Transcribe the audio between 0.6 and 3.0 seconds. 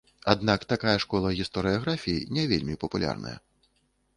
такая школа гістарыяграфіі не вельмі